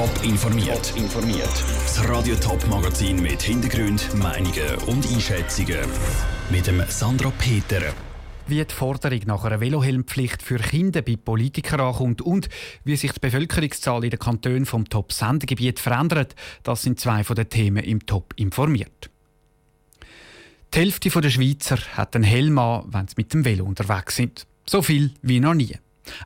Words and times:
Top 0.00 0.24
informiert. 0.24 0.94
informiert. 0.96 1.64
Das 1.82 2.08
Radio 2.08 2.34
Top 2.36 2.66
Magazin 2.68 3.20
mit 3.20 3.42
Hintergrund, 3.42 4.08
Meinungen 4.14 4.76
und 4.86 5.06
Einschätzungen 5.12 5.76
mit 6.50 6.66
dem 6.66 6.82
Sandra 6.88 7.30
Peter. 7.36 7.82
Wie 8.46 8.64
die 8.64 8.74
Forderung 8.74 9.20
nach 9.26 9.44
einer 9.44 9.60
Velohelmpflicht 9.60 10.42
für 10.42 10.56
Kinder 10.56 11.02
bei 11.02 11.16
Politikern 11.16 11.80
ankommt 11.80 12.22
und 12.22 12.48
wie 12.82 12.96
sich 12.96 13.12
die 13.12 13.20
Bevölkerungszahl 13.20 14.02
in 14.02 14.08
den 14.08 14.18
Kantonen 14.18 14.64
vom 14.64 14.88
Top-Sendegebiet 14.88 15.78
verändert, 15.78 16.34
das 16.62 16.80
sind 16.80 16.98
zwei 16.98 17.22
von 17.22 17.36
den 17.36 17.50
Themen 17.50 17.84
im 17.84 18.06
Top 18.06 18.32
informiert. 18.36 19.10
Die 20.72 20.78
Hälfte 20.78 21.10
der 21.10 21.28
Schweizer 21.28 21.76
hat 21.92 22.16
einen 22.16 22.24
Helm 22.24 22.58
an, 22.58 22.84
wenn 22.88 23.06
sie 23.06 23.16
mit 23.18 23.34
dem 23.34 23.44
Velo 23.44 23.66
unterwegs 23.66 24.16
sind. 24.16 24.46
So 24.64 24.80
viel 24.80 25.12
wie 25.20 25.40
noch 25.40 25.52
nie. 25.52 25.76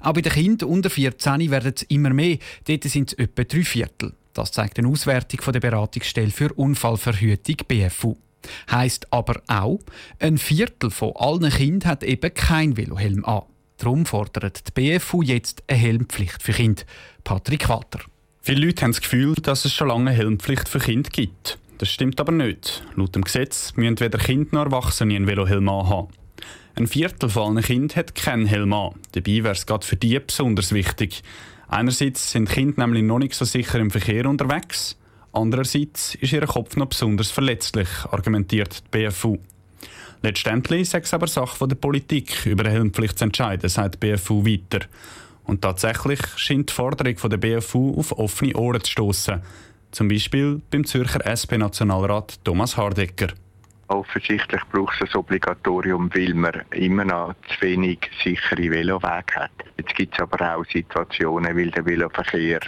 Auch 0.01 0.13
bei 0.13 0.23
den 0.23 0.33
Kindern 0.33 0.69
unter 0.69 0.91
14 0.91 1.51
werden 1.51 1.73
es 1.75 1.83
immer 1.83 2.11
mehr. 2.11 2.39
Dort 2.67 2.85
sind 2.85 3.13
es 3.13 3.19
etwa 3.19 3.45
drei 3.45 3.63
Viertel. 3.63 4.13
Das 4.33 4.53
zeigt 4.53 4.79
eine 4.79 4.89
Auswertung 4.89 5.41
von 5.41 5.53
der 5.53 5.61
Beratungsstelle 5.61 6.31
für 6.31 6.53
Unfallverhütung 6.53 7.57
BFU. 7.69 8.17
Heißt 8.71 9.13
aber 9.13 9.41
auch, 9.47 9.79
ein 10.19 10.39
Viertel 10.39 10.91
von 10.91 11.13
allen 11.17 11.51
Kindern 11.51 11.91
hat 11.91 12.05
eben 12.05 12.35
kein 12.35 12.77
Velohelm 12.77 13.25
an. 13.25 13.43
Darum 13.79 14.07
fordert 14.07 14.69
die 14.69 14.99
BFU 14.99 15.23
jetzt 15.23 15.63
eine 15.67 15.79
Helmpflicht 15.79 16.43
für 16.43 16.53
Kinder. 16.53 16.83
Patrick 17.23 17.69
Walter. 17.69 18.01
Viele 18.41 18.67
Leute 18.67 18.83
haben 18.83 18.93
das 18.93 19.01
Gefühl, 19.01 19.35
dass 19.35 19.65
es 19.65 19.73
schon 19.73 19.89
lange 19.89 20.11
eine 20.11 20.19
Helmpflicht 20.19 20.69
für 20.69 20.79
Kinder 20.79 21.11
gibt. 21.11 21.59
Das 21.79 21.89
stimmt 21.89 22.21
aber 22.21 22.33
nicht. 22.33 22.85
Laut 22.95 23.15
dem 23.15 23.23
Gesetz 23.23 23.73
müssen 23.77 24.01
weder 24.01 24.19
Kinder 24.19 24.51
noch 24.53 24.65
Erwachsene 24.67 25.17
einen 25.17 25.27
Velohelm 25.27 25.71
haben. 25.71 26.09
Ein 26.77 26.87
Viertel 26.87 27.29
von 27.29 27.57
allen 27.57 27.65
Kindern 27.65 27.97
hat 27.97 28.15
keinen 28.15 28.47
Helm 28.47 28.73
an. 28.73 28.95
Dabei 29.13 29.45
wäre 29.45 29.53
es 29.53 29.67
gerade 29.67 29.87
für 29.87 29.97
die 29.97 30.19
besonders 30.19 30.73
wichtig. 30.73 31.23
Einerseits 31.69 32.33
sind 32.33 32.49
Kinder 32.49 32.87
nämlich 32.87 33.05
noch 33.05 33.19
nicht 33.19 33.35
so 33.35 33.45
sicher 33.45 33.79
im 33.79 33.91
Verkehr 33.91 34.27
unterwegs. 34.27 34.97
Andererseits 35.33 36.15
ist 36.17 36.33
ihr 36.33 36.47
Kopf 36.47 36.77
noch 36.77 36.87
besonders 36.87 37.31
verletzlich, 37.31 37.89
argumentiert 38.11 38.83
die 38.85 38.99
BFU. 38.99 39.39
Letztendlich 40.23 40.83
ist 40.83 40.95
es 40.95 41.13
aber 41.13 41.27
Sache 41.27 41.69
der 41.69 41.77
Politik, 41.77 42.47
über 42.47 42.65
eine 42.65 42.73
Helmpflicht 42.73 43.19
zu 43.19 43.25
entscheiden, 43.25 43.69
sagt 43.69 43.97
die 43.97 43.99
BFU 43.99 44.45
weiter. 44.45 44.87
Und 45.45 45.63
tatsächlich 45.63 46.21
scheint 46.37 46.71
die 46.71 46.73
Forderung 46.73 47.17
der 47.31 47.37
BFU 47.37 47.99
auf 47.99 48.13
offene 48.19 48.55
Ohren 48.55 48.83
zu 48.83 48.91
stoßen. 48.91 49.43
Zum 49.91 50.09
Beispiel 50.09 50.63
beim 50.71 50.85
Zürcher 50.85 51.27
SP-Nationalrat 51.27 52.43
Thomas 52.43 52.77
Hardecker. 52.77 53.29
Offensichtlich 53.89 54.63
braucht 54.73 55.03
es 55.03 55.11
ein 55.11 55.19
Obligatorium, 55.19 56.11
weil 56.15 56.35
man 56.35 56.63
immer 56.71 57.05
noch 57.05 57.35
zu 57.49 57.61
wenig 57.61 58.11
sichere 58.23 58.71
Velowege 58.71 59.35
hat. 59.37 59.51
Jetzt 59.77 59.95
gibt 59.95 60.15
es 60.15 60.21
aber 60.21 60.57
auch 60.57 60.65
Situationen, 60.65 61.57
weil 61.57 61.71
der 61.71 61.85
Veloverkehr 61.85 62.61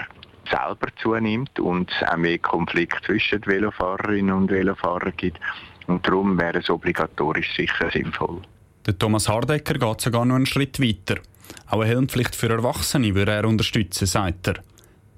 selber 0.51 0.89
zunimmt 1.03 1.59
und 1.59 1.91
es 1.91 2.09
auch 2.09 2.17
mehr 2.17 2.39
Konflikte 2.39 3.03
zwischen 3.07 3.45
Velofahrerinnen 3.47 4.35
und 4.35 4.51
Velofahrern 4.51 5.15
gibt. 5.17 5.41
Und 5.87 6.07
darum 6.07 6.39
wäre 6.39 6.59
es 6.59 6.71
obligatorisch 6.71 7.57
sicher 7.57 7.91
sinnvoll. 7.91 8.43
Der 8.85 8.99
Thomas 8.99 9.29
Hardecker 9.29 9.75
geht 9.75 10.01
sogar 10.01 10.25
noch 10.25 10.37
einen 10.37 10.47
Schritt 10.47 10.81
weiter. 10.81 11.21
Auch 11.69 11.81
eine 11.81 11.87
Helmpflicht 11.87 12.37
für 12.37 12.49
Erwachsene 12.49 13.15
würde 13.15 13.33
er 13.33 13.45
unterstützen, 13.45 14.07
sagt 14.07 14.49
er. 14.49 14.55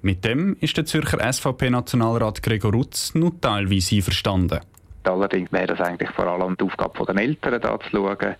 Mit 0.01 0.23
dem 0.23 0.55
ist 0.61 0.77
der 0.77 0.85
Zürcher 0.85 1.19
SVP-Nationalrat 1.31 2.41
Gregor 2.41 2.71
Rutz 2.71 3.13
nur 3.15 3.39
teilweise 3.41 3.97
einverstanden. 3.97 4.61
Allerdings 5.09 5.51
wäre 5.51 5.67
das 5.67 5.81
eigentlich 5.81 6.09
vor 6.11 6.27
allem 6.27 6.55
die 6.57 6.63
Aufgabe 6.63 7.05
der 7.05 7.21
Eltern 7.21 7.61
da 7.61 7.79
zu 7.79 7.89
schauen 7.89 8.35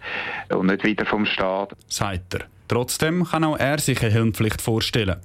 und 0.49 0.65
nicht 0.67 0.83
wieder 0.83 1.05
vom 1.05 1.25
Staat. 1.25 1.75
Sagt 1.87 2.35
er. 2.35 2.41
Trotzdem 2.67 3.25
kann 3.25 3.43
auch 3.43 3.57
er 3.57 3.79
sich 3.79 4.01
eine 4.01 4.11
Helmpflicht 4.11 4.61
vorstellen. 4.61 5.17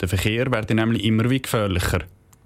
Der 0.00 0.08
Verkehr 0.08 0.50
werde 0.52 0.74
nämlich 0.74 1.04
immer 1.04 1.28
wie 1.30 1.42
gefährlicher. 1.42 2.00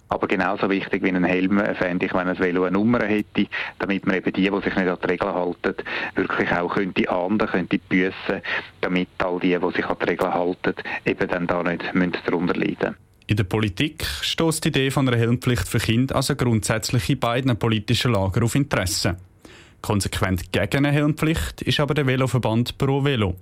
Aber 0.08 0.28
genauso 0.28 0.70
wichtig 0.70 1.02
wie 1.02 1.08
ein 1.08 1.24
Helm 1.24 1.58
fände 1.74 2.06
ich, 2.06 2.14
wenn 2.14 2.28
ein 2.28 2.38
Velo 2.38 2.64
eine 2.64 2.72
Nummer 2.72 3.04
hätte, 3.04 3.46
damit 3.78 4.06
man 4.06 4.16
eben 4.16 4.32
die, 4.32 4.48
die 4.48 4.60
sich 4.60 4.76
nicht 4.76 4.88
an 4.88 4.98
die 5.02 5.06
Regeln 5.08 5.34
halten, 5.34 5.74
wirklich 6.14 6.52
auch 6.52 6.74
könnte 6.74 7.10
ahnden, 7.10 7.48
könnte 7.48 7.78
büssen, 7.78 8.42
damit 8.80 9.08
all 9.18 9.40
die, 9.40 9.58
die 9.58 9.72
sich 9.72 9.86
an 9.86 9.96
die 10.00 10.04
Regeln 10.04 10.34
halten, 10.34 10.74
eben 11.04 11.28
dann 11.28 11.46
da 11.46 11.62
nicht 11.62 11.82
darunter 12.26 12.54
leiden 12.54 12.76
müssen. 12.78 12.96
In 13.26 13.36
der 13.36 13.44
Politik 13.44 14.04
stößt 14.04 14.64
die 14.64 14.68
Idee 14.68 14.90
von 14.90 15.08
einer 15.08 15.16
Helmpflicht 15.16 15.66
für 15.66 15.78
Kinder 15.78 16.16
also 16.16 16.36
grundsätzlich 16.36 17.08
in 17.08 17.18
beiden 17.18 17.56
politischen 17.56 18.12
Lagern 18.12 18.44
auf 18.44 18.54
Interesse. 18.54 19.16
Konsequent 19.80 20.52
gegen 20.52 20.84
eine 20.84 20.92
Helmpflicht 20.92 21.62
ist 21.62 21.80
aber 21.80 21.94
der 21.94 22.06
Veloverband 22.06 22.76
Pro 22.76 23.02
Velo. 23.02 23.36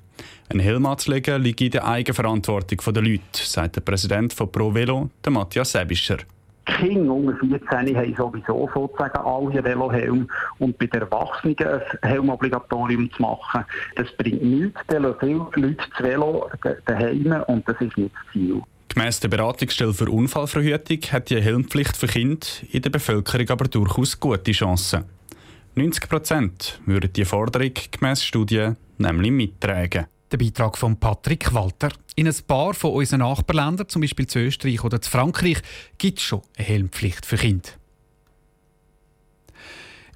Ein 0.50 0.60
Helm 0.60 0.87
anzulegen 0.87 1.43
liegt 1.43 1.62
in 1.62 1.72
der 1.72 1.87
Eigenverantwortung 1.87 2.94
der 2.94 3.03
Leute, 3.03 3.22
sagt 3.32 3.75
der 3.75 3.81
Präsident 3.81 4.32
von 4.32 4.53
Pro 4.53 4.72
Velo, 4.72 5.10
der 5.25 5.32
Matthias 5.32 5.72
Sebischer. 5.72 6.19
Kinder 6.64 7.12
unter 7.12 7.34
14 7.38 7.97
haben 7.97 8.14
sowieso 8.16 8.70
sozusagen 8.72 9.19
alle 9.19 9.64
Velohelm 9.64 10.28
und 10.60 10.78
bei 10.78 10.87
den 10.87 11.00
Erwachsenen 11.00 11.56
ein 11.59 12.09
Helmobligatorium 12.09 13.10
zu 13.10 13.22
machen, 13.22 13.64
das 13.97 14.12
bringt 14.12 14.44
nichts. 14.44 14.81
Lassen 14.88 15.16
viele 15.19 15.66
Leute 15.66 15.76
das 15.91 16.04
Velo 16.04 16.49
daheim 16.87 17.43
und 17.49 17.69
das 17.69 17.81
ist 17.81 17.99
nicht 17.99 18.14
das 18.14 18.32
Ziel. 18.32 18.62
Gemäss 18.95 19.21
der 19.21 19.29
Beratungsstelle 19.29 19.95
für 19.95 20.11
Unfallverhütung 20.11 20.99
hat 21.13 21.31
die 21.31 21.41
Helmpflicht 21.41 21.97
für 21.97 22.09
Kinder 22.09 22.47
in 22.73 22.83
der 22.83 22.91
Bevölkerung 22.91 23.49
aber 23.49 23.65
durchaus 23.67 24.21
gute 24.21 24.53
Chancen. 24.53 25.05
90 25.77 26.11
Prozent 26.11 26.81
würden 26.85 27.11
die 27.11 27.25
Forderung 27.25 27.73
gemäss 27.91 28.23
Studien 28.23 28.77
nämlich 28.99 29.31
mittragen. 29.31 30.09
Der 30.31 30.37
Beitrag 30.37 30.77
von 30.77 31.01
Patrick 31.01 31.55
Walter. 31.55 31.89
In 32.17 32.29
ein 32.29 32.37
paar 32.47 32.75
von 32.75 32.93
unseren 32.93 33.21
Nachbarländern, 33.21 33.89
zum 33.89 34.03
Beispiel 34.03 34.27
zu 34.27 34.41
Österreich 34.41 34.85
oder 34.85 35.01
zu 35.01 35.11
Frankreich, 35.11 35.63
gibt 35.97 36.19
es 36.19 36.25
schon 36.25 36.43
eine 36.59 36.67
Helmpflicht 36.67 37.25
für 37.25 37.39
Kinder. 37.39 37.71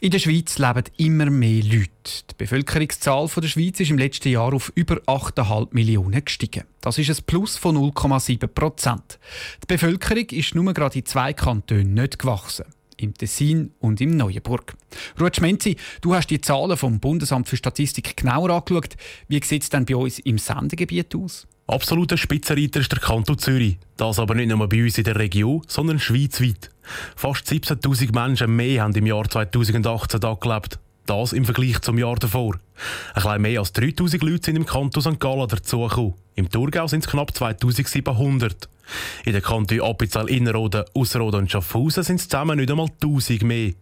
In 0.06 0.12
der 0.12 0.20
Schweiz 0.20 0.58
leben 0.58 0.84
immer 0.98 1.30
mehr 1.30 1.64
Leute. 1.64 1.90
Die 2.30 2.34
Bevölkerungszahl 2.38 3.26
der 3.26 3.48
Schweiz 3.48 3.80
ist 3.80 3.90
im 3.90 3.98
letzten 3.98 4.28
Jahr 4.28 4.54
auf 4.54 4.70
über 4.76 4.98
8,5 4.98 5.70
Millionen 5.72 6.24
gestiegen. 6.24 6.62
Das 6.80 6.96
ist 6.98 7.10
ein 7.10 7.24
Plus 7.26 7.56
von 7.56 7.76
0,7 7.76 8.46
Prozent. 8.46 9.18
Die 9.64 9.66
Bevölkerung 9.66 10.26
ist 10.26 10.54
nur 10.54 10.72
gerade 10.74 11.00
in 11.00 11.06
zwei 11.06 11.32
Kantonen 11.32 11.94
nicht 11.94 12.20
gewachsen. 12.20 12.66
Im 12.98 13.14
Tessin 13.14 13.72
und 13.78 14.00
im 14.00 14.16
Neuenburg. 14.16 14.74
Ruth 15.20 15.36
Schmenzi, 15.36 15.76
du 16.00 16.14
hast 16.14 16.28
die 16.28 16.40
Zahlen 16.40 16.76
vom 16.76 16.98
Bundesamt 16.98 17.48
für 17.48 17.56
Statistik 17.56 18.16
genauer 18.16 18.50
angeschaut. 18.50 18.96
Wie 19.28 19.42
sieht 19.42 19.64
es 19.64 19.68
denn 19.68 19.84
bei 19.84 19.96
uns 19.96 20.18
im 20.20 20.38
Sendegebiet 20.38 21.14
aus? 21.14 21.46
Absoluter 21.66 22.16
Spitzenreiter 22.16 22.80
ist 22.80 22.92
der 22.92 23.00
Kanton 23.00 23.38
Zürich. 23.38 23.78
Das 23.96 24.18
aber 24.18 24.34
nicht 24.34 24.48
nur 24.48 24.68
bei 24.68 24.82
uns 24.84 24.98
in 24.98 25.04
der 25.04 25.16
Region, 25.16 25.62
sondern 25.66 25.98
schweizweit. 25.98 26.70
Fast 27.16 27.50
17.000 27.50 28.14
Menschen 28.14 28.54
mehr 28.54 28.82
haben 28.82 28.94
im 28.94 29.06
Jahr 29.06 29.28
2018 29.28 30.20
da 30.20 30.34
gelebt. 30.34 30.78
Das 31.06 31.32
im 31.32 31.44
Vergleich 31.44 31.80
zum 31.80 31.98
Jahr 31.98 32.16
davor. 32.16 32.54
Ein 33.14 33.22
bisschen 33.22 33.42
mehr 33.42 33.60
als 33.60 33.72
3000 33.72 34.22
Leute 34.22 34.44
sind 34.44 34.56
im 34.56 34.66
Kanton 34.66 35.02
St. 35.02 35.20
Gallen 35.20 35.48
dazugekommen. 35.48 36.14
Im 36.34 36.50
Thurgau 36.50 36.86
sind 36.86 37.04
es 37.04 37.10
knapp 37.10 37.34
2700. 37.34 38.68
In 39.24 39.32
den 39.32 39.42
Kantonen 39.42 39.82
Appenzell, 39.82 40.28
Innerrhoden, 40.28 40.84
Ausserrhoden 40.94 41.40
und 41.40 41.50
Schaffhausen 41.50 42.02
sind 42.02 42.20
es 42.20 42.28
zusammen 42.28 42.58
nicht 42.58 42.70
einmal 42.70 42.88
1000 43.02 43.42
mehr. 43.42 43.72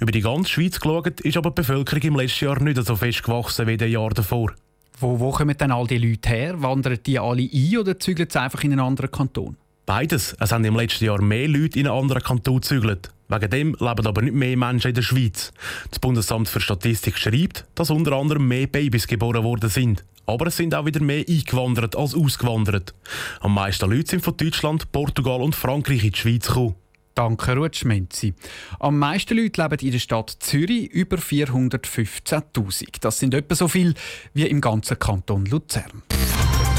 Über 0.00 0.12
die 0.12 0.20
ganze 0.20 0.50
Schweiz 0.50 0.78
geschaut 0.78 1.20
ist 1.20 1.36
aber 1.36 1.50
die 1.50 1.62
Bevölkerung 1.62 2.02
im 2.02 2.16
letzten 2.16 2.44
Jahr 2.44 2.62
nicht 2.62 2.84
so 2.84 2.96
fest 2.96 3.22
gewachsen 3.22 3.66
wie 3.66 3.74
im 3.74 3.90
Jahr 3.90 4.10
davor. 4.10 4.52
Wo, 4.98 5.18
wo 5.18 5.30
kommen 5.30 5.56
denn 5.56 5.72
all 5.72 5.86
die 5.86 5.98
Leute 5.98 6.28
her? 6.28 6.62
Wandern 6.62 6.98
die 7.04 7.18
alle 7.18 7.48
ein 7.52 7.78
oder 7.78 7.98
zügeln 7.98 8.30
sie 8.30 8.40
einfach 8.40 8.62
in 8.62 8.72
einen 8.72 8.80
anderen 8.80 9.10
Kanton? 9.10 9.56
Beides. 9.86 10.36
Es 10.40 10.52
haben 10.52 10.64
im 10.64 10.76
letzten 10.76 11.04
Jahr 11.04 11.20
mehr 11.20 11.48
Leute 11.48 11.78
in 11.78 11.86
einen 11.86 11.98
anderen 11.98 12.22
Kanton 12.22 12.60
gezügelt. 12.60 13.10
Wegen 13.34 13.50
dem 13.50 13.76
leben 13.80 14.06
aber 14.06 14.22
nicht 14.22 14.34
mehr 14.34 14.56
Menschen 14.56 14.88
in 14.88 14.94
der 14.94 15.02
Schweiz. 15.02 15.52
Das 15.90 15.98
Bundesamt 15.98 16.48
für 16.48 16.60
Statistik 16.60 17.18
schreibt, 17.18 17.64
dass 17.74 17.90
unter 17.90 18.12
anderem 18.12 18.46
mehr 18.46 18.68
Babys 18.68 19.08
geboren 19.08 19.42
worden 19.42 19.70
sind. 19.70 20.04
Aber 20.26 20.46
es 20.46 20.56
sind 20.56 20.74
auch 20.74 20.86
wieder 20.86 21.02
mehr 21.02 21.24
eingewandert 21.28 21.96
als 21.96 22.14
ausgewandert. 22.14 22.94
Am 23.40 23.54
meisten 23.54 23.90
Leute 23.90 24.10
sind 24.10 24.24
von 24.24 24.36
Deutschland, 24.36 24.92
Portugal 24.92 25.42
und 25.42 25.56
Frankreich 25.56 26.04
in 26.04 26.12
die 26.12 26.18
Schweiz 26.18 26.46
gekommen. 26.46 26.76
Danke, 27.14 27.56
Ruth 27.56 27.76
Schmenzi. 27.76 28.34
Am 28.78 28.98
meisten 28.98 29.36
Leute 29.36 29.62
leben 29.62 29.86
in 29.86 29.92
der 29.92 29.98
Stadt 29.98 30.36
Zürich, 30.38 30.90
über 30.90 31.16
415.000. 31.16 33.00
Das 33.00 33.18
sind 33.18 33.34
etwa 33.34 33.54
so 33.54 33.68
viel 33.68 33.94
wie 34.32 34.46
im 34.46 34.60
ganzen 34.60 34.98
Kanton 34.98 35.46
Luzern. 35.46 36.04